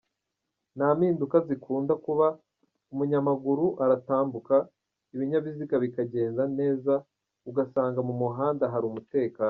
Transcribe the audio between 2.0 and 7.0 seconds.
kuba, umunyamaguru aratambuka, ibinyabiziga bikagenda neza